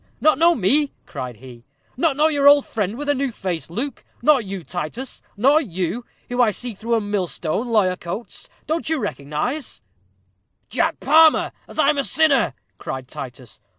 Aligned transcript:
not 0.19 0.39
know 0.39 0.55
me?" 0.55 0.91
cried 1.05 1.35
he 1.35 1.63
"not 1.95 2.17
know 2.17 2.27
your 2.27 2.47
old 2.47 2.65
friend 2.65 2.97
with 2.97 3.07
a 3.07 3.13
new 3.13 3.31
face, 3.31 3.69
Luke? 3.69 4.03
Nor 4.23 4.41
you, 4.41 4.63
Titus? 4.63 5.21
Nor 5.37 5.61
you, 5.61 6.05
who 6.27 6.37
can 6.37 6.51
see 6.53 6.73
through 6.73 6.95
a 6.95 6.99
millstone, 6.99 7.67
lawyer 7.67 7.95
Coates, 7.97 8.49
don't 8.65 8.89
you 8.89 8.97
recognize" 8.97 9.83
"Jack 10.71 10.99
Palmer, 11.01 11.51
as 11.67 11.77
I'm 11.77 11.99
a 11.99 12.03
sinner!" 12.03 12.55
cried 12.79 13.07
Titus. 13.07 13.59